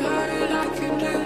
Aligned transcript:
harder 0.00 0.38
I 0.52 0.78
can 0.78 0.98
do. 0.98 1.25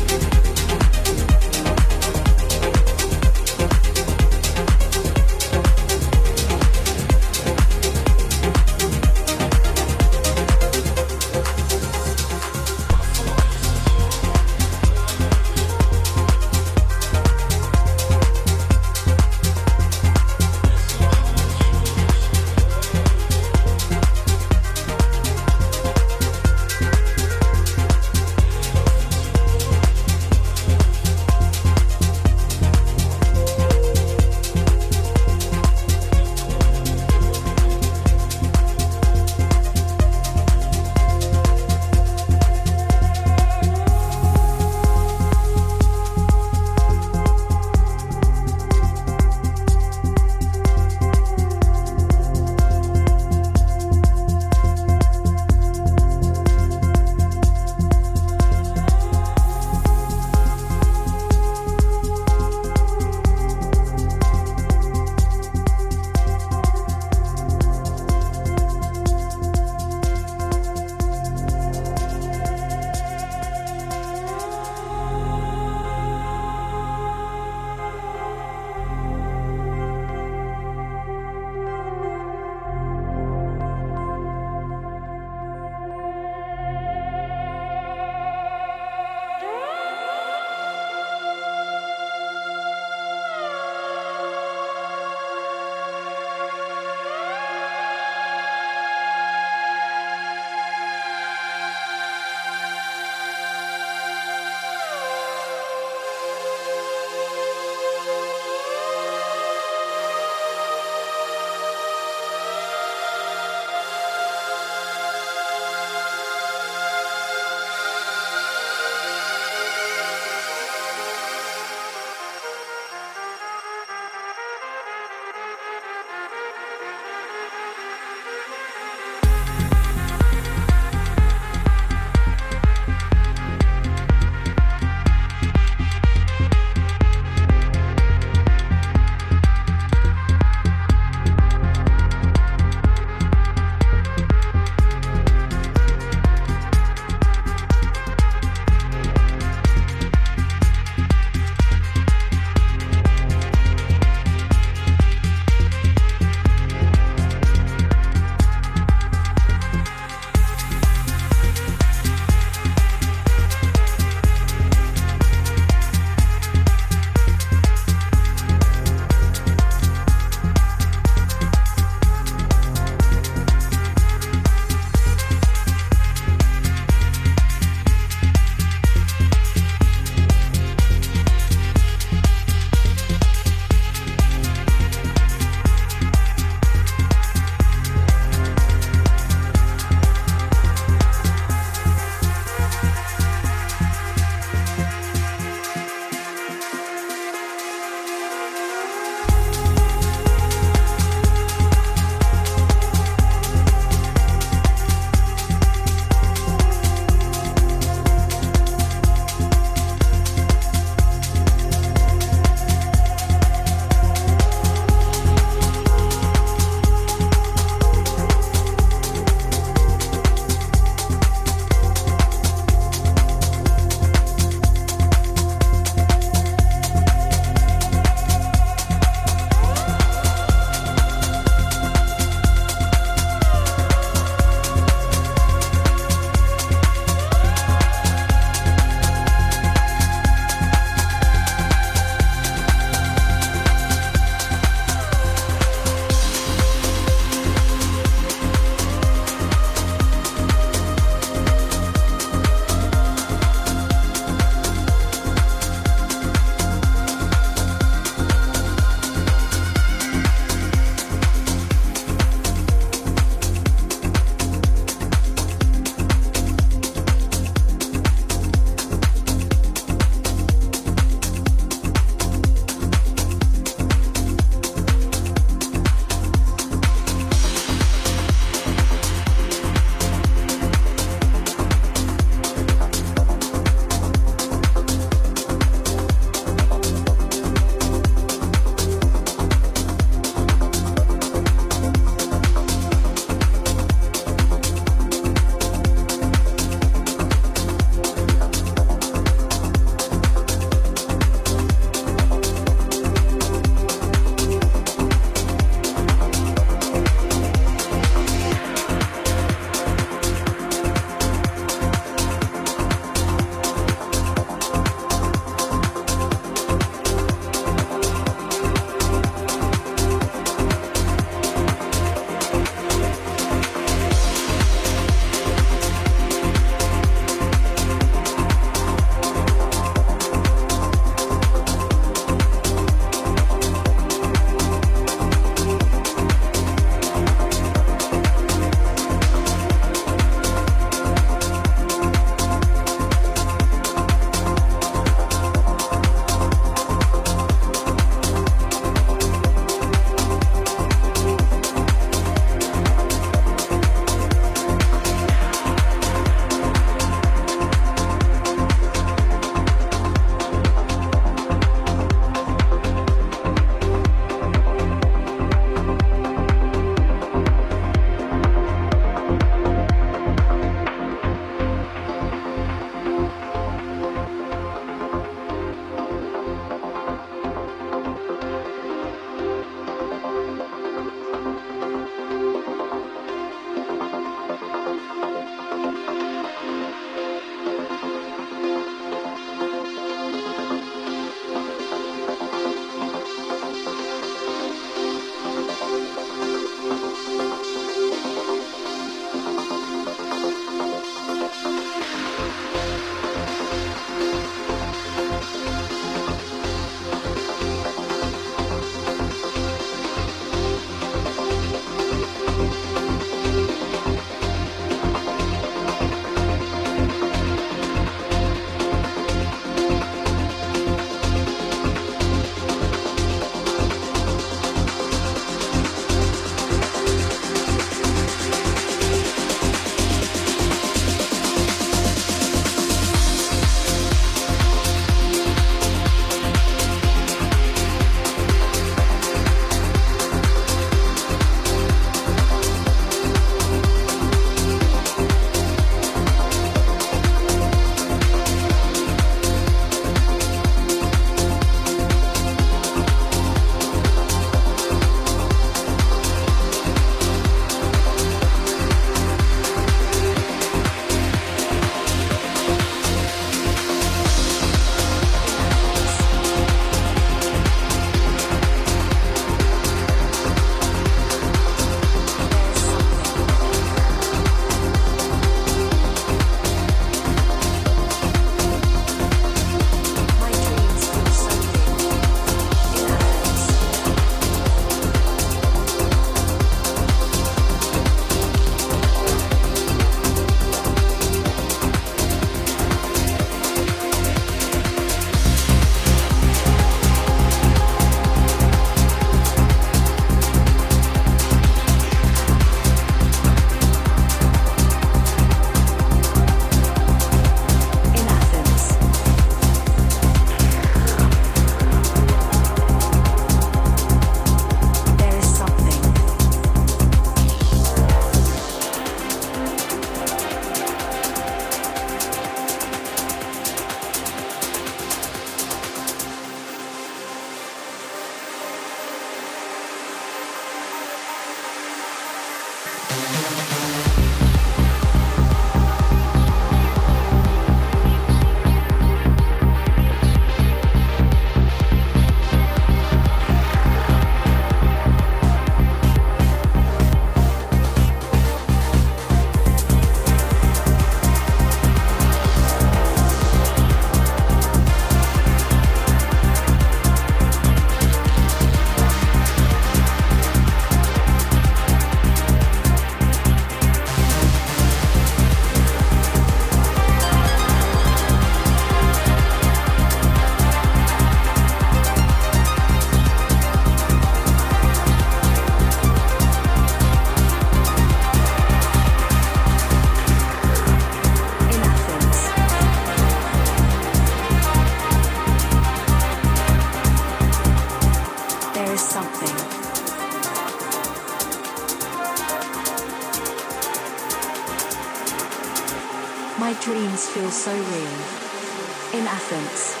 so 597.61 597.71
real. 597.71 599.19
In 599.19 599.27
Athens. 599.27 600.00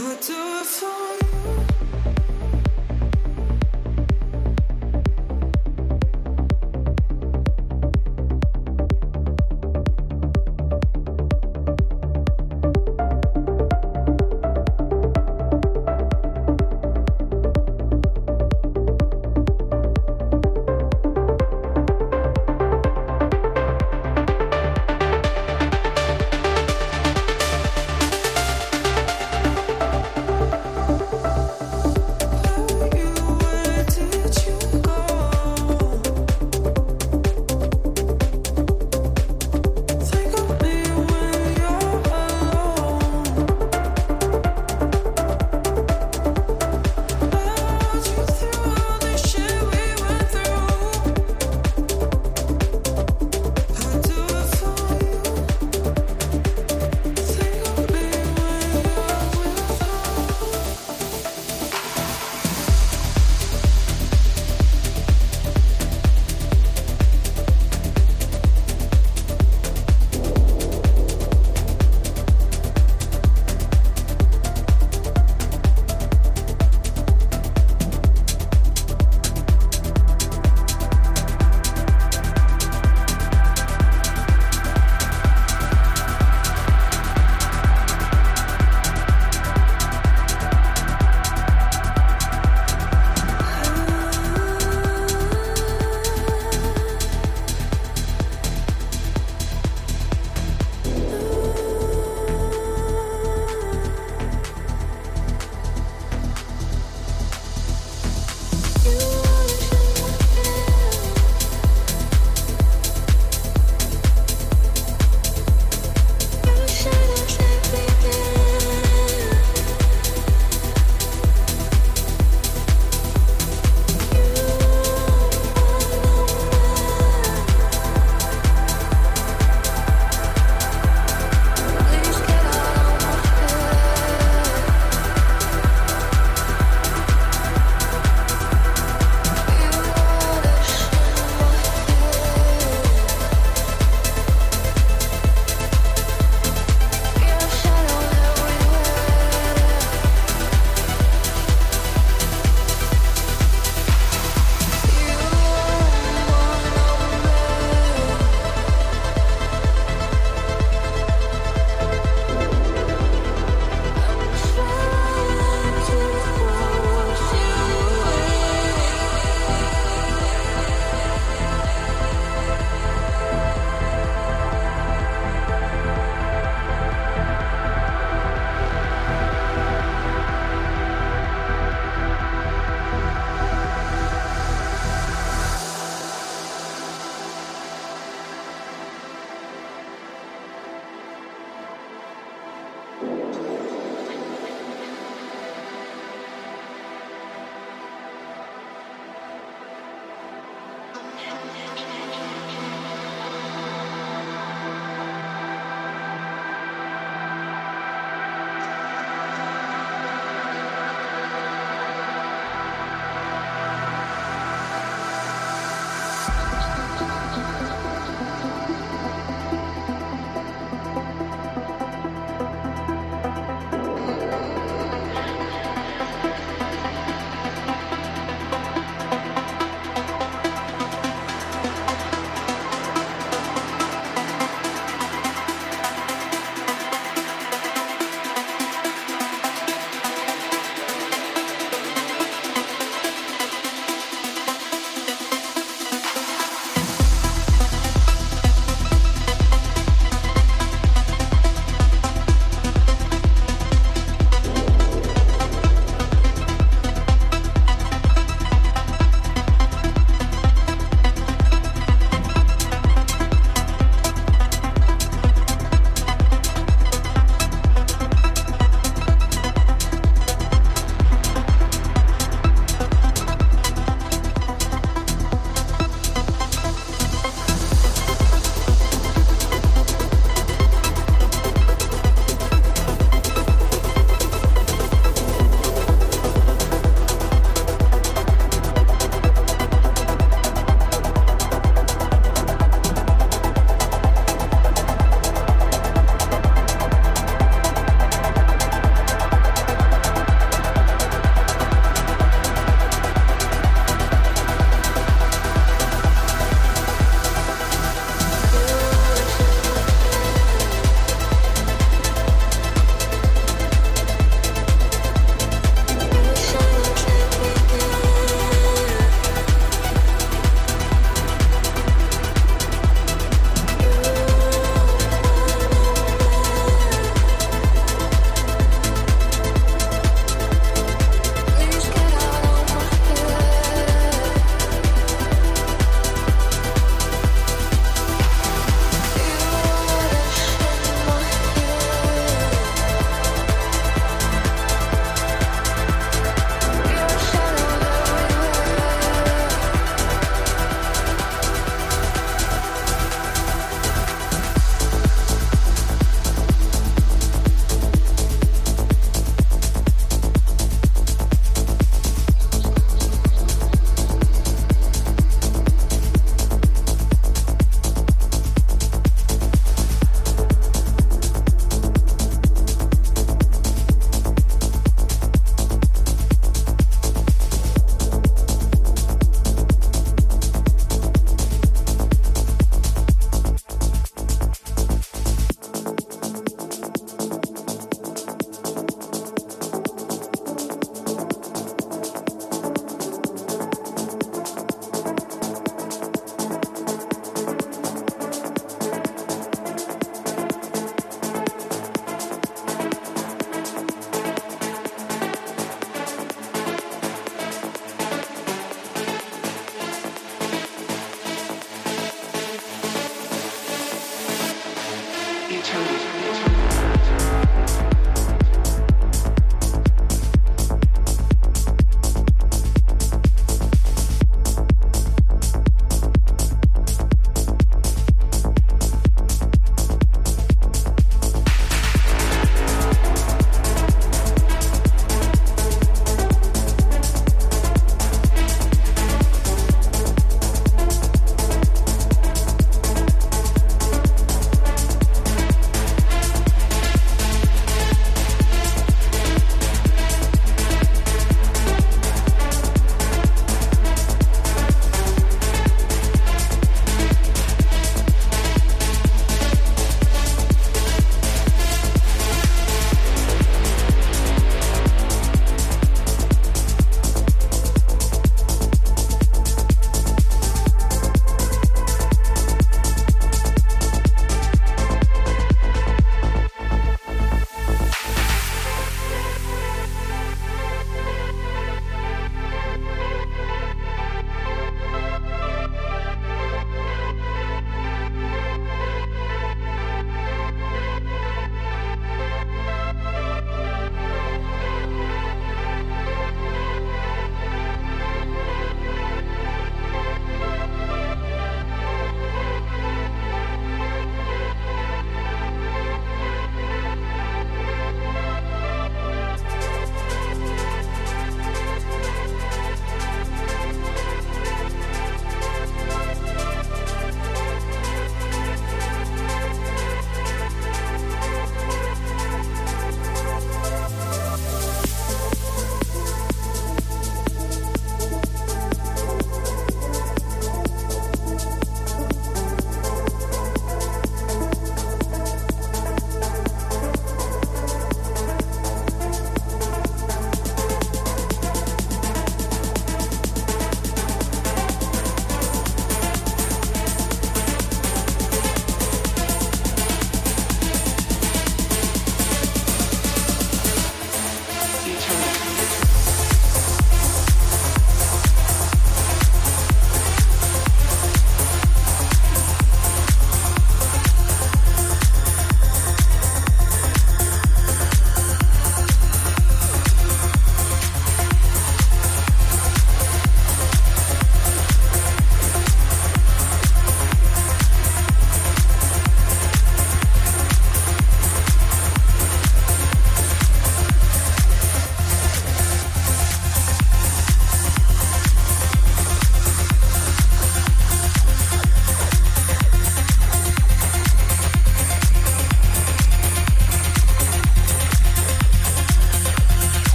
I 0.00 0.16
do 0.20 0.32
it 0.32 0.64
for 0.64 1.48
you. 1.48 1.57